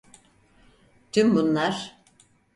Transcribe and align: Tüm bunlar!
Tüm 1.11 1.35
bunlar! 1.35 1.99